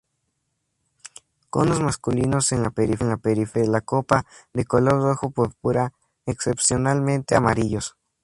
[1.51, 5.93] Conos masculinos en la periferia de la copa, de color rojo púrpura,
[6.25, 7.95] excepcionalmente amarillos.